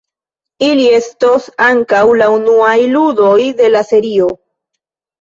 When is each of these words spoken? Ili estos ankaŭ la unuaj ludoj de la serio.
Ili 0.67 0.87
estos 0.99 1.51
ankaŭ 1.67 2.01
la 2.23 2.31
unuaj 2.39 2.75
ludoj 2.97 3.39
de 3.63 3.73
la 3.79 3.89
serio. 3.95 4.37